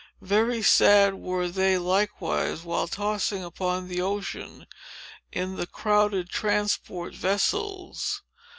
Very 0.23 0.63
sad 0.63 1.13
were 1.13 1.47
they, 1.47 1.77
likewise, 1.77 2.63
while 2.63 2.87
tossing 2.87 3.43
upon 3.43 3.87
the 3.87 4.01
ocean, 4.01 4.65
in 5.31 5.57
the 5.57 5.67
crowded 5.67 6.27
transport 6.27 7.13
vessels. 7.13 8.23